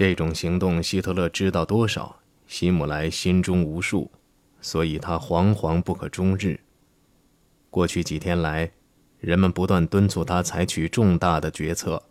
[0.00, 2.20] 这种行动，希特勒知道多少？
[2.46, 4.10] 希姆莱心中无数，
[4.62, 6.58] 所以他惶惶不可终日。
[7.68, 8.72] 过去几天来，
[9.18, 12.02] 人们不断敦促他采取重大的决策，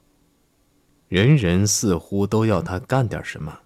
[1.08, 3.62] 人人似乎都要他干点什么。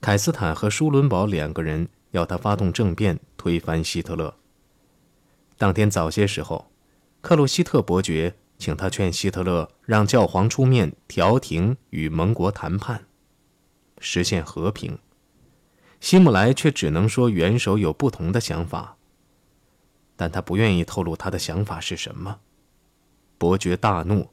[0.00, 4.34] 凯斯坦和舒伦堡两个人要他发动政变，推翻希特勒。
[5.58, 6.70] 当天早些时候，
[7.20, 8.34] 克洛希特伯爵。
[8.58, 13.04] 请他劝希特勒让教皇出面调停与盟国谈判，
[13.98, 14.98] 实现和平。
[16.00, 18.96] 希姆莱却只能说元首有不同的想法，
[20.16, 22.40] 但他不愿意透露他的想法是什么。
[23.38, 24.30] 伯爵大怒：“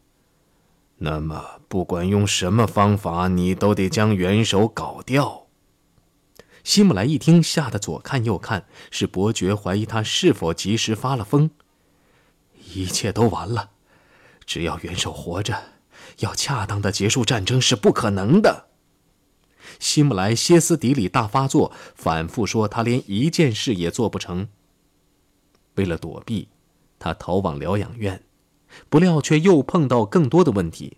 [0.99, 5.48] 那么，不管用什么方法，你都得将元首搞掉。”
[6.63, 11.49] 希姆莱一听，吓得左看右看，是伯爵怀疑他是否及时发了疯。
[12.73, 13.70] 一切都完了。
[14.54, 15.58] 只要元首活着，
[16.20, 18.66] 要恰当的结束战争是不可能的。
[19.80, 24.49] 希姆莱歇斯底里大发作，反复说他连一件事也做不成。
[25.76, 26.49] 为了躲避，
[26.99, 28.26] 他逃往疗养院，
[28.90, 30.98] 不料却又碰到更多的问题。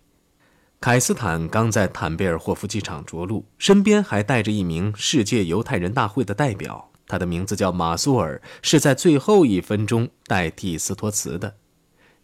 [0.80, 11.54] 凯斯坦刚在坦贝尔霍夫机场着陆，身边还带着一名世界犹太人大会的代表，他的名字叫马苏尔，是在最后一分钟代替斯托茨的。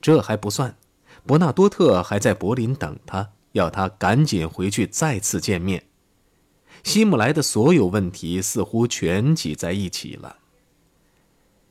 [0.01, 0.77] 这还不算。
[1.27, 5.85] 伯纳多特还在柏林等他，要他赶紧回去再次见面。
[6.83, 10.37] 希姆莱的所有问题似乎全挤在一起了。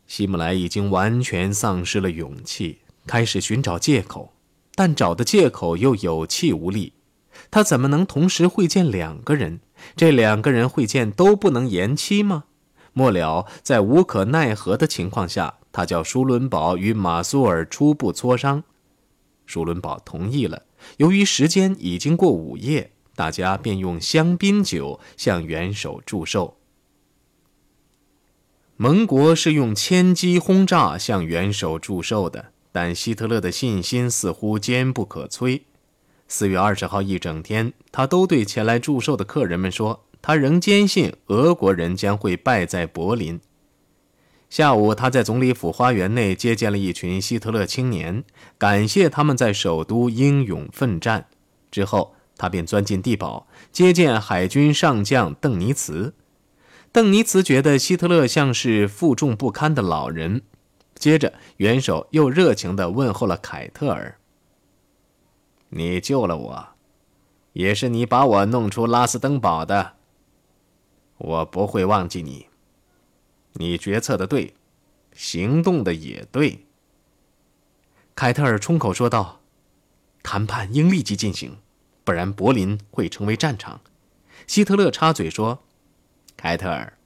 [0.06, 4.34] 希姆莱已经完全丧失了勇气，开始寻找借口，
[4.76, 6.94] 但找的借口又有气无力。
[7.52, 9.62] 他怎么能同时会见两个人？
[9.96, 12.46] 这两个人会见都不能延期吗？
[12.94, 18.64] 末了，在无可奈何的情况下，他叫舒伦堡与马苏尔初步磋商。
[19.50, 20.62] 舒伦堡同意了。
[20.98, 26.58] 由于时间已经过午夜，大家便用香槟酒向元首祝寿。
[28.78, 35.62] 盟国是用千机轰炸向元首祝寿的，但希特勒的信心似乎坚不可摧。
[36.28, 43.42] 四月二十号一整天，他都对前来祝寿的客人们说，他仍坚信俄国人将会败在柏林。
[44.50, 48.24] 下午，他在总理府花园内接见了一群希特勒青年，
[48.58, 51.28] 感谢他们在首都英勇奋战。
[51.70, 56.16] 之后，他便钻进地堡接见海军上将邓尼茨。
[56.92, 60.42] 邓尼茨觉得希特勒像是负重不堪的老人。
[60.96, 64.18] 接着，元首又热情地问候了凯特尔
[65.70, 66.68] ：“你救了我，
[67.54, 69.94] 也是你把我弄出拉斯登堡的。
[71.20, 72.48] 我不会忘记你。”
[73.54, 74.54] 你决策的对，
[75.14, 76.66] 行动的也对。
[78.16, 79.42] 凯特尔冲口说道
[80.22, 81.58] ：“谈判应立即进行，
[82.04, 83.82] 不然柏林会成为战场。”
[84.46, 85.64] 希特勒插嘴说
[86.36, 86.98] ：“凯特尔，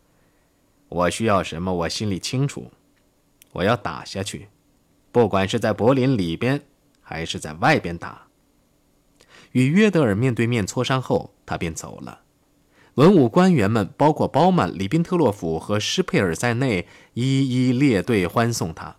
[0.90, 2.72] 我需要什么，我心里清楚。
[3.52, 4.50] 我要打下去，
[5.12, 6.64] 不管是在柏林里边，
[7.02, 8.28] 还是在外边打。”
[9.54, 12.23] 与约德尔面对面磋商后，他便走了。
[12.96, 18.98] 文武官员们，包括包曼、里宾特洛甫和施佩尔在内，一一列队欢送他。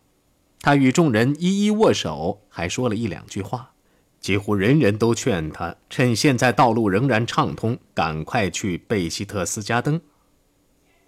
[0.61, 3.71] 他与众人一一握手，还说了一两句话。
[4.19, 10.01] 几乎人人都劝他趁现在道路仍然畅通，赶快去贝希特斯加登。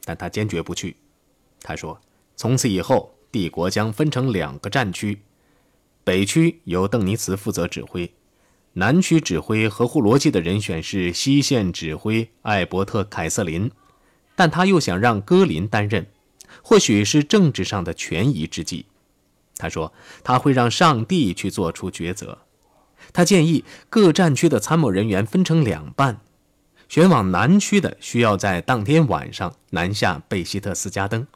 [0.04, 0.96] 但他坚决不去。
[1.62, 2.00] 他说
[2.36, 5.22] ：“从此以后，帝国将分成两个战区，
[6.04, 8.12] 北区由邓尼茨负责指挥。”
[8.78, 13.70] 南区指挥合乎逻辑的人选是西线指挥艾伯特·凯瑟琳，
[14.34, 16.06] 但他又想让戈林担任，
[16.62, 18.84] 或许是政治上的权宜之计。
[19.56, 22.37] 他说他会让上帝去做出抉择。
[23.14, 26.20] 他建议各战区的参谋人员分成两半，
[26.87, 31.26] 选往南区的需要在当天晚上南下贝希特斯加登。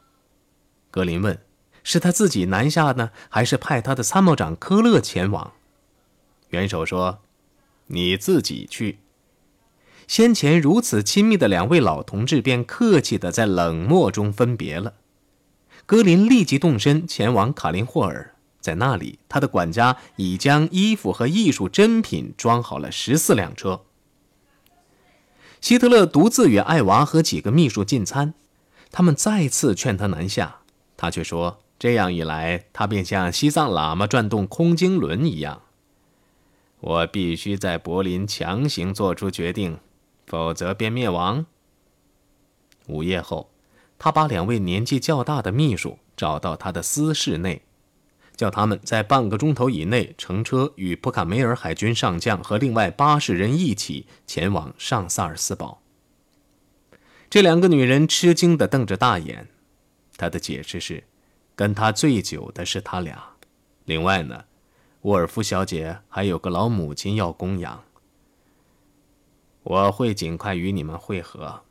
[0.91, 1.39] 格林问：
[1.83, 5.53] 是他自己南下呢，还是派他的参谋长科勒前往？
[6.49, 7.17] 元首说。
[7.91, 8.99] 你自己去。
[10.07, 14.95] 先前如此亲密的两位老同志，便客气地在冷漠中分别了。
[15.85, 23.81] 格林立即动身前往卡林霍尔，在那里，他的管家已将衣服和艺术珍品装好了十四辆车。
[25.61, 28.33] 希特勒独自与艾娃和几个秘书进餐，
[28.91, 30.61] 他们再次劝他南下，
[30.97, 35.61] 他却说：“这样一来，他便像西藏喇嘛转动空经轮一样。”
[36.81, 39.79] 我必须在柏林强行做出决定，
[40.27, 41.45] 否则便灭亡。
[42.87, 43.51] 午夜后，
[43.97, 47.61] 他把两位年纪较大的秘书找到他的私室内，
[48.35, 55.81] 叫他们在半个钟头以内乘车与普卡梅尔海军上将和另外八十人一起前往上萨尔斯堡。
[57.29, 59.47] 这两个女人吃惊地瞪着大眼。
[60.17, 61.03] 他的解释是，
[61.55, 63.35] 跟他醉酒的是他俩。
[63.85, 64.45] 另外呢，
[65.01, 67.83] 沃尔夫小姐还有个老母亲要供养。
[69.63, 71.61] 我会尽快与你们会合。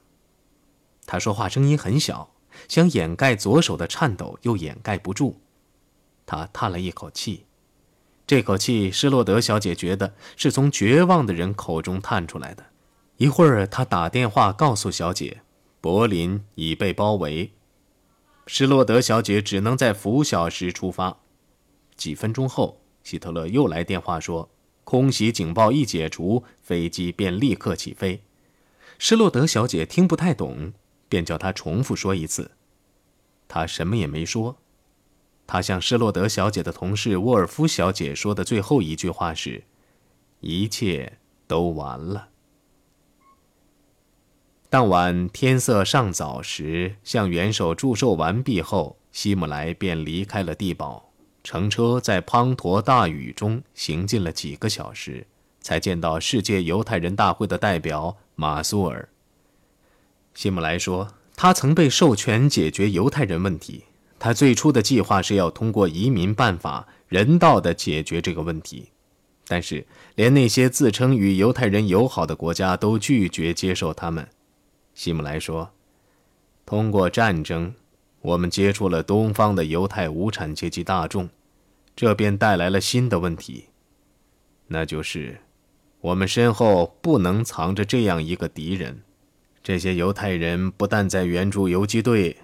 [1.06, 2.30] 他说话声音很小，
[2.68, 5.40] 想掩盖左手的颤抖，又掩盖不住。
[6.26, 7.46] 他叹了一口气，
[8.26, 12.66] 这口气施洛德小姐觉得是从绝望的人口中叹出来的。
[13.16, 15.42] 一会儿，他打电话告诉小姐，
[15.80, 17.52] 柏林已被包围。
[18.46, 21.18] 施洛德小姐只能在拂晓时出发。
[21.96, 24.48] 几分钟后，希特勒又来电话说，
[24.84, 28.22] 空袭警报一解除，飞机便立刻起飞。
[28.98, 30.72] 施洛德小姐听不太懂，
[31.08, 32.50] 便叫他重复说一次。
[33.48, 34.56] 他什么也没说。
[35.46, 39.64] 他向施洛德小姐的同事沃尔夫小姐说的最后一句话是
[40.40, 41.18] ：“一切
[41.48, 42.28] 都完了。”
[44.70, 51.09] 当晚天色尚早时，向元首祝寿完毕后，希姆莱便离开了地堡，
[51.42, 55.26] 乘车在滂沱大雨中行进了几个小时，
[55.60, 59.08] 才见到世界犹太人大会的代表马苏尔。
[60.34, 63.84] 希姆莱说，他曾被授权解决犹太人问题。
[64.18, 68.90] 他最初的计划是要通过移民办法人道地解决这个问题，
[69.46, 74.28] 但是连那些自称与犹太人友好的国家都拒绝接受他们。
[74.94, 75.70] 希姆莱说
[76.66, 77.74] ：“通过战争，
[78.20, 81.28] 我们接触了东方的犹太无产阶级大众，
[81.96, 83.66] 这便带来了新的问题，
[84.68, 85.40] 那就是
[86.00, 89.02] 我们身后不能藏着这样一个敌人。
[89.62, 92.36] 这些犹太人不但在援助游击队。”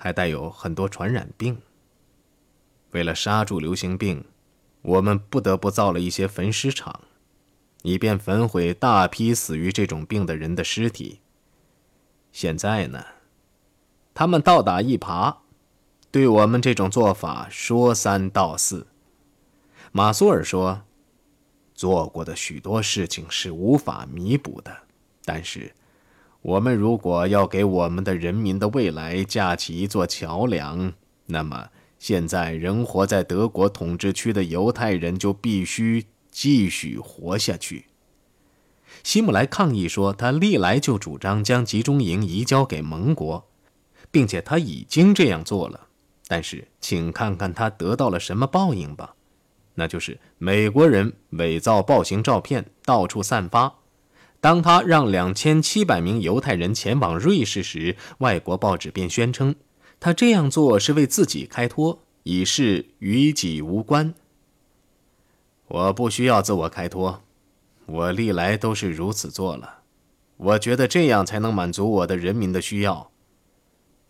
[0.00, 1.60] 还带有很多传染病。
[2.92, 4.24] 为了刹住流行病，
[4.80, 7.00] 我们不得不造了一些焚尸场，
[7.82, 11.18] 以便焚毁大批死于这种病的人的尸体。
[12.30, 13.04] 现在呢，
[14.18, 15.36] 他们倒打一耙，
[16.10, 18.88] 对我们这种做法说三道四。
[19.92, 20.82] 马苏尔说
[21.72, 24.76] ：“做过的许多事情是无法弥补的，
[25.24, 25.72] 但是……”
[26.42, 30.92] 我们如果要给我们的人民的未来架起一座桥梁，
[31.26, 31.68] 那么
[32.00, 37.84] 现在仍活在德国统治区的犹太人就必须继续活下去。
[39.04, 43.46] 希姆莱抗议说，他历来就主张将集中营移交给盟国，
[44.10, 45.88] 并且他已经这样做了。
[46.26, 49.14] 但是，请看看他得到了什么报应吧，
[49.74, 53.74] 那就是美国人伪造暴行照片，到处散发。
[54.40, 59.54] 当他让两千七百名犹太人前往瑞士时，外国报纸便宣称，
[59.98, 64.14] 他这样做是为自己开脱，以示与己无关。
[65.66, 67.22] 我不需要自我开脱，
[67.86, 69.80] 我历来都是如此做了。
[70.36, 73.10] 我觉得这样才能满足我的人民的需要。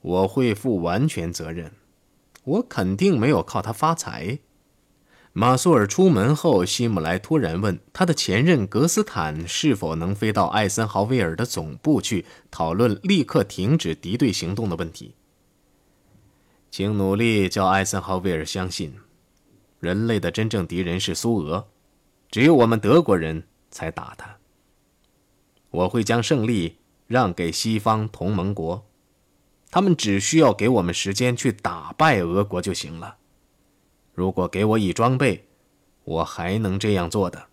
[0.00, 1.72] 我会负完全责任，
[2.44, 4.38] 我肯定没有靠他发财。
[5.32, 15.14] 马苏尔出门后，希姆莱突然问他的前任格斯坦是否能飞到艾森豪威尔的总部去讨论立刻停止敌对行动的问题。
[16.70, 18.96] 请努力叫艾森豪威尔相信，
[19.78, 21.68] 人类的真正敌人是苏俄，
[22.30, 24.38] 只有我们德国人才打他。
[25.70, 28.87] 我会将胜利让给西方同盟国，
[29.70, 33.16] 他们只需要给我们时间去打败俄国就行了。
[34.14, 35.46] 如果给我以装备，
[36.04, 37.46] 我还能这样做的。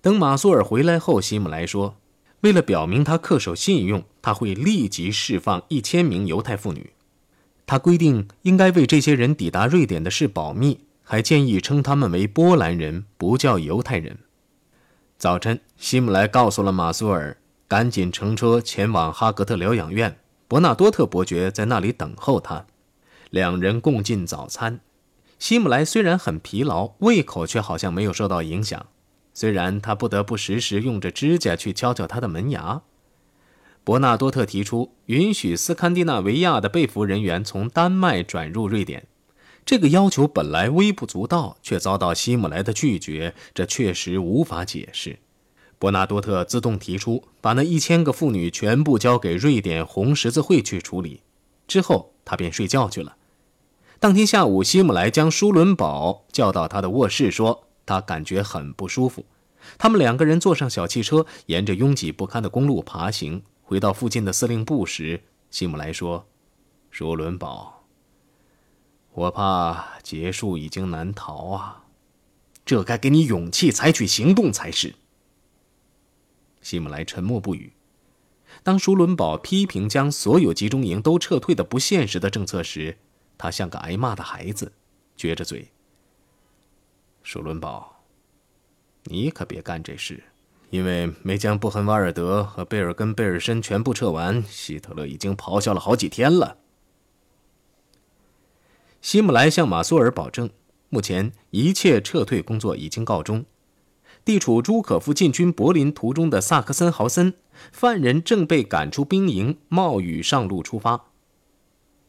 [0.00, 1.96] 等马苏尔回来后，希姆莱说
[2.42, 6.92] ：“为了表明他恪守信用，他会立即释放一千名犹太妇女。
[7.64, 14.18] 他规定应该为这些人抵达瑞典的事保密，还建议称他们为波兰人，不叫犹太人。”
[15.16, 17.36] 早晨，希姆莱告诉了马苏尔，
[17.72, 22.66] 赶紧乘车前往哈格特疗养院，伯纳多特伯爵在那里等候他。
[23.30, 24.80] 两人共进早餐。
[25.38, 28.88] 希姆莱虽然很疲劳，胃口却好像没有受到影响。
[29.32, 32.82] 虽然他不得不时时用着指甲去敲敲他的门牙。
[33.82, 39.06] 伯纳多特提出允许斯堪的纳维亚的被俘人员从丹麦转入瑞典，
[39.64, 43.34] 这个要求本来微不足道，却遭到希姆莱的拒绝。
[43.54, 45.20] 这确实无法解释。
[45.82, 51.22] 伯纳多特自动提出把那一千个妇女全部交给瑞典红十字会去处理，
[51.66, 53.16] 之后他便睡觉去了。
[53.98, 59.26] 当天下午，希姆莱将舒伦堡叫到他的卧室，说他感觉很不舒服。
[59.76, 63.42] 他们两个人坐上小汽车，沿着拥挤不堪的公路爬行。
[63.60, 66.28] 回到附近的司令部时，希姆莱说
[66.92, 67.82] ：“舒伦堡，
[69.14, 71.86] 我怕结束已经难逃啊！
[72.64, 74.94] 这该给你勇气，采取行动才是。
[76.62, 77.74] 希姆莱沉默不语。
[78.62, 82.96] 当舒伦堡批评将所有集中营都撤退的不现实的政策时，
[83.36, 84.72] 他像个挨骂的孩子，
[85.16, 85.70] 撅着嘴。
[87.22, 88.04] 舒伦堡，
[89.04, 90.22] 你可别干这事，
[90.70, 96.58] 因为没将布痕瓦尔德和贝尔根贝尔申全部撤完，希特勒已经咆哮了好几天了。
[99.00, 100.50] 希姆莱向马苏尔保证，
[100.88, 103.44] 目前一切撤退工作已经告终。
[104.24, 107.34] 地处朱可夫进军柏林途中的萨克森豪森，
[107.72, 111.06] 犯人正被赶出兵营，冒雨上路出发。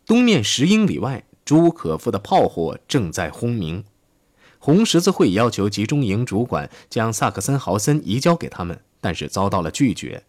[0.05, 3.83] 东面十英里外，朱可夫的炮火正在轰鸣。
[4.59, 10.23] 红十字会要求集中营主管将萨克森豪森移交给他们，但是遭到了拒绝，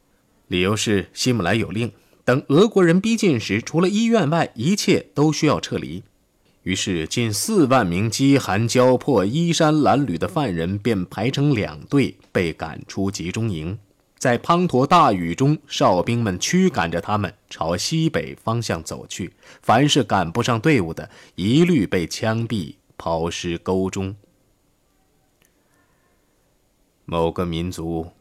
[0.49, 1.93] 理由是希姆莱有令，
[2.25, 6.03] 等俄国人逼近时，除了医院外，一切都需要撤离。
[6.65, 13.79] 于是，近四万名饥寒交迫、衣衫褴褛的犯人便排成两队，被赶出集中营。
[14.17, 19.35] 在滂沱大雨中，哨兵们驱赶着他们朝西北方向走去。
[19.61, 24.17] 凡是赶不上队伍的，一律被枪毙，抛尸沟中。
[27.05, 28.13] 某个民族，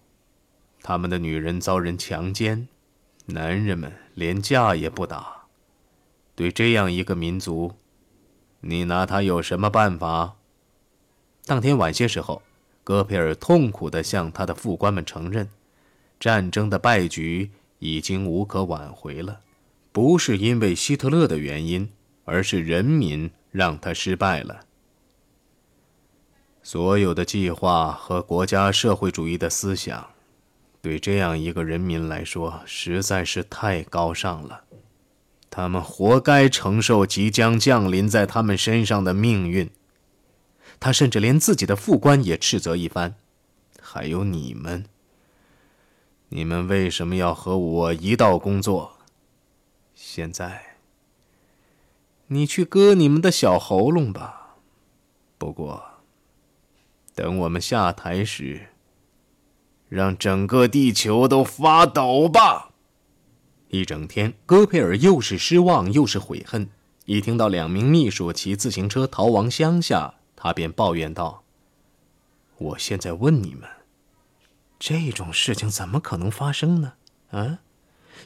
[0.81, 2.67] 他们的女人遭人强奸，
[3.27, 5.45] 男人们连架也不打。
[6.35, 7.71] 对这样一个民族，
[8.65, 10.35] 你拿他有什么办法？
[11.45, 12.41] 当天晚些时候，
[12.85, 15.49] 戈培尔痛苦地向他的副官们承认，
[16.17, 19.41] 战争的败局已经无可挽回了，
[19.91, 21.89] 不是因为希特勒的原因，
[22.23, 24.61] 而是人民让他失败了。
[26.61, 30.11] 所有的计划和国家社会主义的思想，
[30.81, 34.62] 对这样一个人民来说实在是太高尚了。
[35.55, 39.69] 他们活该承受即将降临在他们身上的命运。
[40.79, 43.13] 他甚至连自己的副官也斥责一番，
[43.79, 44.85] 还有你们，
[46.29, 48.97] 你们为什么要和我一道工作？
[49.93, 50.77] 现在，
[52.25, 54.55] 你去割你们的小喉咙吧。
[55.37, 55.83] 不过，
[57.13, 58.69] 等我们下台时，
[59.87, 62.71] 让整个地球都发抖吧。
[63.73, 66.69] 一整天，戈培尔又是失望又是悔恨。
[67.05, 71.41] 一听到两名秘书骑自行车逃亡乡下，他便抱怨道
[72.59, 73.67] ：“我现在问你们，
[74.77, 76.93] 这种事情怎么可能发生呢？
[77.31, 77.61] 啊，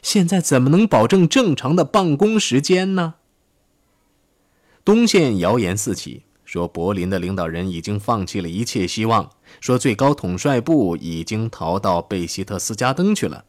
[0.02, 3.14] 现在怎么能保证正常的办公时间呢？”
[4.84, 9.30] 东线谣言四起，说柏林的领导人已经放弃了一切希望，
[9.62, 13.46] 说最高统帅部已经逃到贝希特斯加登去了。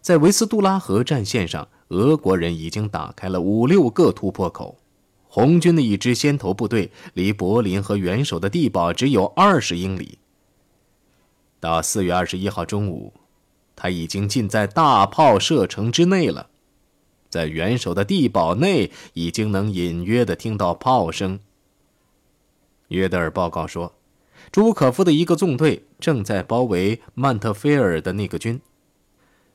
[0.00, 4.78] 在维斯杜拉河战线上，俄国人已经打开了五六个突破口。
[5.26, 10.18] 红军的一支先头部队离柏林和元首的地堡只有二十英里。
[11.60, 13.12] 到四月二十一号中午，
[13.76, 16.48] 他已经进在大炮射程之内了。
[17.28, 21.40] 在元首的地堡内，已经能隐约的听到炮声。
[22.88, 23.92] 约德尔报告说，
[24.50, 28.58] 朱可夫的一个纵队正在包围曼特菲尔的那个军。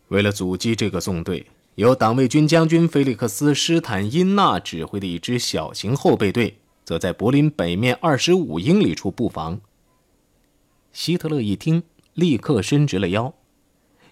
[0.10, 9.60] 为了阻击这个纵队，由党卫军将军菲利克斯·施坦因纳指挥的一支小型后备队，则在柏林北面二十五英里处布防。
[10.92, 11.84] 希特勒一听，
[12.14, 13.34] 立刻伸直了腰。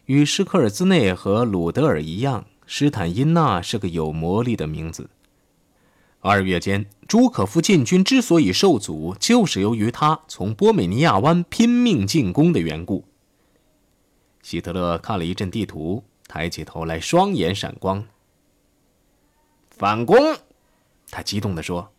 [0.06, 5.10] 与施克尔兹内和鲁德尔一样，施坦因纳是个有魔力的名字。
[6.22, 13.06] 二月间，朱可夫进军之所以受阻，就是由于他从波美尼亚湾拼命进攻的缘故。
[14.52, 18.06] 希特勒看了一阵地图，抬起头来，双眼闪光。
[19.70, 20.36] 反攻！
[21.10, 21.94] 他激动地说：“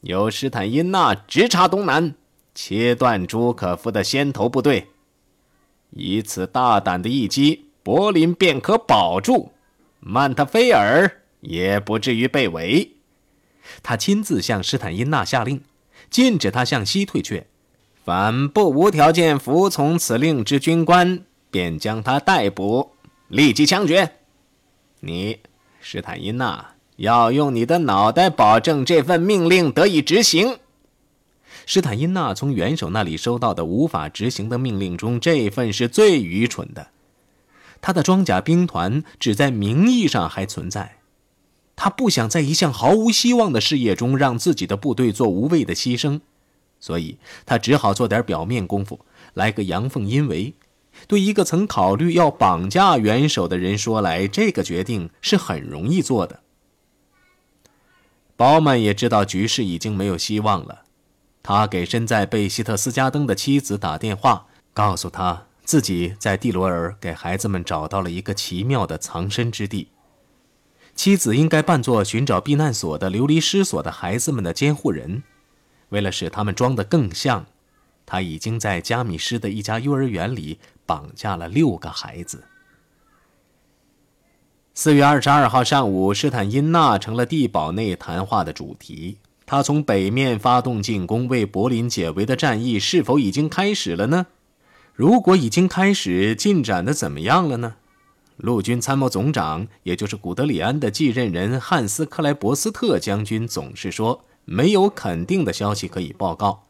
[0.00, 2.14] 由施坦因纳直插东南，
[2.54, 4.88] 切断朱可夫的先头部队。
[5.90, 9.52] 以此大胆的一击，柏林便可保住，
[9.98, 12.92] 曼特菲尔也不至于被围。”
[13.84, 15.62] 他亲自向施坦因纳下令，
[16.08, 17.46] 禁止他向西退却，
[18.02, 21.26] 凡不无条件服从此令之军官。
[21.50, 22.90] 便将他逮捕，
[23.28, 24.16] 立即枪决。
[25.00, 25.38] 你，
[25.80, 30.58] 施坦因纳，要用你的脑袋保证这份命令得以执行。
[31.66, 36.88] 施坦因纳从元首那里收到的无法执行的命令中，这份是最愚蠢的。
[37.80, 40.96] 他的装甲兵团只在名义上还存在，
[41.76, 46.20] 他不想在一项毫无希望的事业中让自己的部队做无谓的牺牲，
[46.78, 49.00] 所以他只好做点表面功夫，
[49.34, 50.52] 来个阳奉阴违。
[51.06, 56.40] 对一个曾考虑要绑架元首的人说来，这个决定是很容易做的。
[58.36, 60.82] 鲍曼也知道局势已经没有希望了，
[61.42, 69.88] 他给身在贝希特斯加登的妻子打电话，告诉他自己在蒂罗尔给孩子们找到了一个奇妙的藏身之地。
[70.94, 75.22] 妻子应该扮作寻找避难所的流离失所的孩子们的监护人，
[75.90, 77.46] 为了使他们装得更像，
[78.10, 82.42] 他已经在加米施的一家幼儿园里绑架了六个孩子。
[84.74, 89.18] 四月二十二号上午，施坦因纳成了地堡内谈话的主题。
[89.46, 94.26] 他从北面发动进攻，为柏林解围的战役是否已经开始了呢？
[94.92, 97.76] 如果已经开始，进展的怎么样了呢？
[98.38, 106.64] 陆军参谋总长，也就是古德里安的继任人汉斯·克莱伯斯特将军总是说，没有肯定的消息可以报告。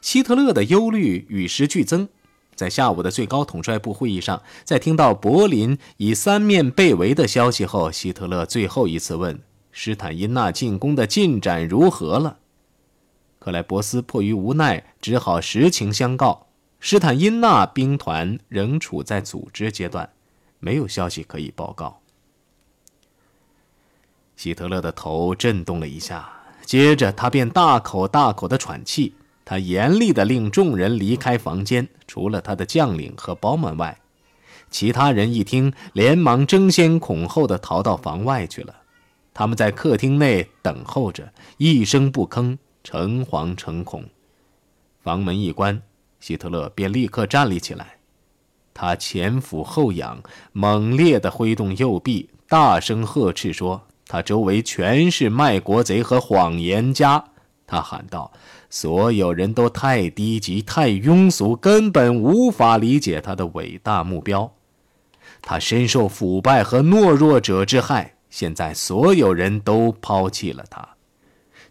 [0.00, 2.08] 希特勒的忧虑与时俱增。
[2.54, 9.40] 在下午的最高统帅部会议上，在听到柏林已三面被围的消息后，希特勒最后一次问
[9.72, 12.38] 施坦因纳进攻的进展如何了。
[13.38, 16.48] 克莱伯斯迫于无奈，只好实情相告：
[16.80, 20.10] 施坦因纳兵团仍处在组织阶段，
[20.58, 22.00] 没有消息可以报告。
[24.36, 26.30] 希特勒的头震动了一下，
[26.66, 29.14] 接着他便大口大口地喘气。
[29.50, 33.98] 他严厉地令众人离开房间，除了他的将领和包曼外，
[34.70, 38.72] 其他人一听，连忙争先恐后地逃到房外去了。
[39.34, 44.04] 他们在客厅内等候着，一声不吭，诚惶诚恐。
[45.02, 45.82] 房门一关，
[46.20, 47.96] 希特勒便立刻站立起来，
[48.72, 57.24] 他前俯后仰，猛烈地挥动右臂，大声呵斥说：“他周围全是卖国贼和谎言家。”
[57.66, 58.32] 他喊道。
[58.70, 64.54] 所有人都太低级、太庸俗，根本无法理解他的伟大目标。
[65.42, 70.90] 他深受腐败和懦弱者之害，现在所有人都抛弃了他。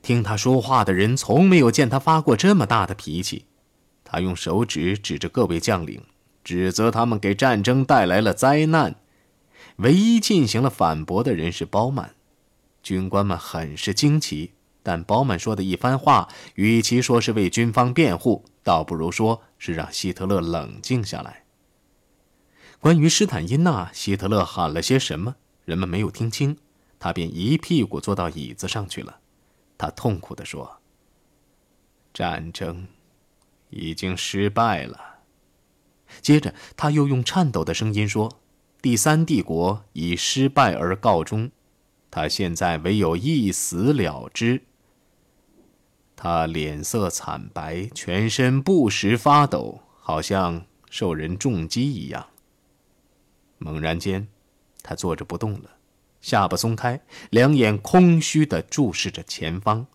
[0.01, 3.45] 听他说话的人从没有见他发过这么大的脾气。
[4.03, 6.01] 他用手指指着各位将领，
[6.43, 8.95] 指责他们给战争带来了灾难。
[9.77, 12.15] 唯一进行了反驳的人是包曼。
[12.83, 14.51] 军官们很是惊奇。
[14.81, 21.43] 但包曼说的一番话，与其说是为军方辩护，倒不如说是让希特勒冷静下来。
[22.79, 26.57] 关于施坦因纳，希特勒喊了些什么，人们没有听清，
[26.97, 29.19] 他便一屁股坐到椅子上去了。
[29.77, 30.79] 他痛苦地说
[32.13, 32.87] ：“战争
[33.69, 35.19] 已经失败了。”
[36.21, 38.39] 接着，他又用颤抖的声音说
[38.81, 41.51] ：“第三帝国以失败而告终，
[42.09, 44.63] 他现在唯有一死了之。”
[46.21, 52.27] 他脸色惨白，全身不时发抖，好像受人重击一样。
[53.57, 54.27] 猛然间，
[54.83, 55.77] 他坐着不动了，
[56.19, 59.87] 下巴松开，两眼空虚地注视着前方。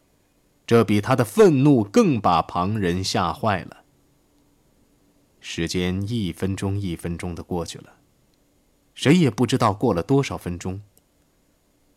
[0.66, 3.84] 这比他的愤怒更把旁人吓坏了。
[5.40, 7.96] 时间一分钟一分钟的过去了，
[8.94, 10.80] 谁也不知道过了多少分钟。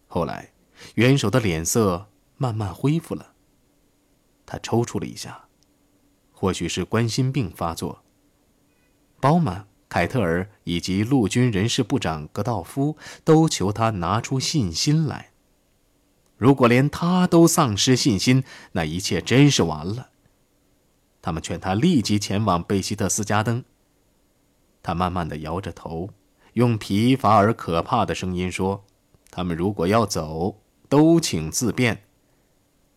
[0.05, 0.51] 后来，
[0.95, 3.35] 元首的脸色慢慢恢复了。
[4.47, 5.43] 他抽搐了一下，
[6.31, 8.01] 或许是冠心病发作。
[9.19, 15.31] 包曼、凯特尔以及陆军人事部长格道夫都求他拿出信心来。
[16.37, 20.09] 如果连他都丧失信心，那一切真是完了。
[21.21, 23.65] 他们劝他立即前往贝希特斯加登。
[24.81, 26.11] 他慢慢的摇着头，
[26.53, 28.85] 用疲乏而可怕的声音说
[29.29, 32.03] ：“他们如果要走，都请自便。”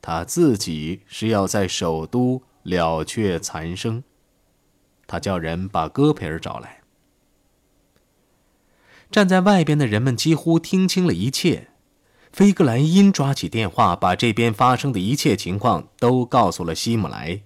[0.03, 4.03] 他自己是要在首都了却残生。
[5.07, 6.81] 他叫人把戈培尔找来。
[9.11, 11.69] 站在外边的人们几乎听清了一切。
[12.33, 17.41] 菲格莱因抓起电话，把这边发生的一切情况都告诉了希姆莱。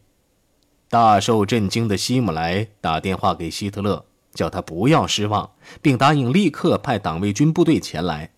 [0.90, 8.32] 大受震惊的希姆莱打电话给希特勒，叫他不要失望，并答应立刻派党卫军部队前来。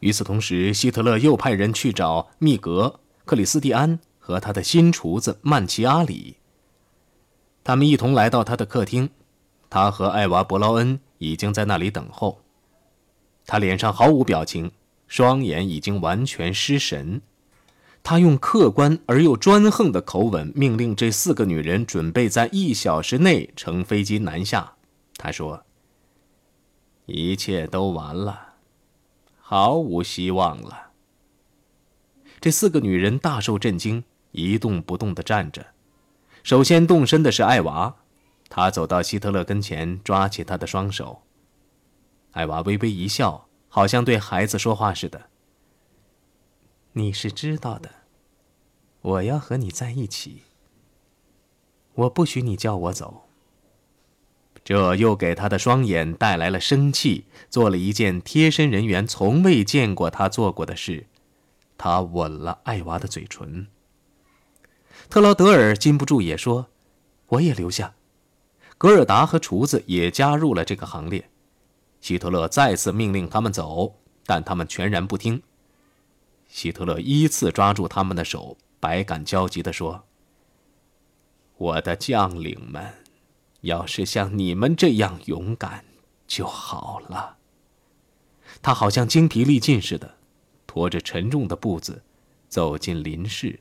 [0.00, 3.00] 与此同时，希特勒又派人去找密格。
[3.28, 6.38] 克里斯蒂安和他的新厨子曼奇阿里。
[7.62, 9.10] 他们一同来到他的客厅，
[9.68, 12.40] 他和艾娃·伯劳恩已经在那里等候。
[13.44, 14.72] 他脸上毫无表情，
[15.06, 17.20] 双眼已经完全失神。
[18.02, 24.72] 他用客观而又专横的口吻命令这四个女人准备在一小时内乘飞机南下。
[25.18, 25.64] 他说
[27.04, 28.54] ：“一切都完了，
[29.38, 30.86] 毫无希望了。”
[32.40, 35.66] 这四个女人大受震惊，一动不动地站着。
[36.42, 37.96] 首先动身的是艾娃，
[38.48, 41.22] 她走到希特勒跟前，抓起他的双手。
[42.32, 45.26] 艾娃微微一笑，好像对孩子说话似的。
[46.92, 47.90] 你是知道的，
[49.02, 50.42] 我要和你在一起。
[51.94, 53.24] 我不许你叫我走。”
[54.64, 61.06] 这又给他的双眼带来了生气，做了一件贴身人员从未见过他做过的事，
[61.78, 63.68] 他吻了艾娃的嘴唇。
[65.08, 66.66] 特劳德尔禁不住也说
[67.28, 67.94] ：“我也留下。”
[68.76, 71.30] 格尔达和厨子也加入了这个行列。
[72.00, 73.94] 希特勒再次命令他们走，
[74.26, 75.42] 但他们全然不听。
[76.48, 80.04] 希特勒依次抓住他们的手，百感交集地说
[81.56, 82.94] ：“我的将领们。”
[83.62, 85.84] 要是像你们这样勇敢
[86.28, 87.38] 就好了。
[88.62, 90.17] 他好像精疲力尽似的，
[90.68, 92.04] 拖着沉重的步子
[92.48, 93.58] 走进林室。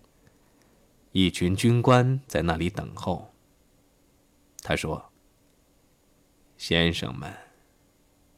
[1.14, 3.34] 一群军官在那里等候。
[4.62, 5.12] 他说
[6.58, 7.34] ：“先生们，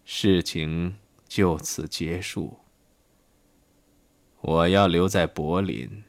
[0.06, 0.96] 事情
[1.28, 2.60] 就此结束。
[4.42, 6.04] 我要留在柏林，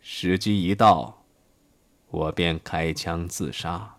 [0.00, 1.24] 时机一到，
[2.08, 3.98] 我便开枪自杀。”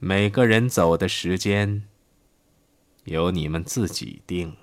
[0.00, 1.88] 每个人走的时间，
[3.04, 4.54] 由你们自己定。